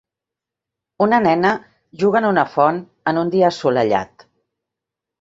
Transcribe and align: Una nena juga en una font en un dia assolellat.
Una 1.07 1.19
nena 1.25 1.51
juga 2.05 2.21
en 2.23 2.29
una 2.31 2.49
font 2.57 2.83
en 3.13 3.23
un 3.27 3.33
dia 3.39 3.55
assolellat. 3.55 4.31